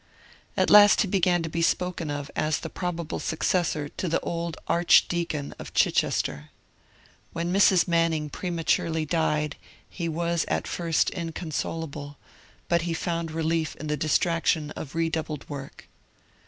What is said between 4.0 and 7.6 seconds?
the old Archdeacon of Chichester. When